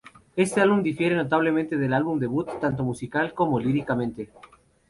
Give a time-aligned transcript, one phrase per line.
[0.35, 4.31] Este álbum difiere notablemente del álbum debut, tanto musical como líricamente.